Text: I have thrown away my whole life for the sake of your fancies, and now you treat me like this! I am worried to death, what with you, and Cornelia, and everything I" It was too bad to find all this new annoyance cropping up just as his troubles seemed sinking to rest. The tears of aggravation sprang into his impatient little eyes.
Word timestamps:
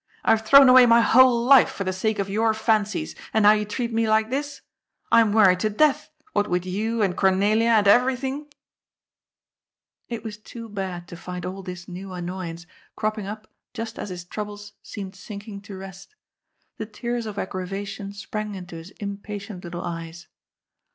I 0.23 0.31
have 0.31 0.43
thrown 0.47 0.67
away 0.67 0.87
my 0.87 1.01
whole 1.01 1.45
life 1.45 1.69
for 1.69 1.83
the 1.83 1.93
sake 1.93 2.17
of 2.17 2.27
your 2.27 2.55
fancies, 2.55 3.13
and 3.35 3.43
now 3.43 3.51
you 3.51 3.65
treat 3.65 3.93
me 3.93 4.09
like 4.09 4.31
this! 4.31 4.61
I 5.11 5.21
am 5.21 5.31
worried 5.31 5.59
to 5.59 5.69
death, 5.69 6.09
what 6.33 6.49
with 6.49 6.65
you, 6.65 7.03
and 7.03 7.15
Cornelia, 7.15 7.69
and 7.69 7.87
everything 7.87 8.47
I" 8.47 8.47
It 10.15 10.23
was 10.23 10.37
too 10.37 10.69
bad 10.69 11.07
to 11.09 11.15
find 11.15 11.45
all 11.45 11.61
this 11.61 11.87
new 11.87 12.13
annoyance 12.13 12.65
cropping 12.95 13.27
up 13.27 13.47
just 13.75 13.99
as 13.99 14.09
his 14.09 14.25
troubles 14.25 14.73
seemed 14.81 15.15
sinking 15.15 15.61
to 15.69 15.77
rest. 15.77 16.15
The 16.79 16.87
tears 16.87 17.27
of 17.27 17.37
aggravation 17.37 18.11
sprang 18.13 18.55
into 18.55 18.77
his 18.77 18.89
impatient 18.99 19.63
little 19.63 19.83
eyes. 19.83 20.25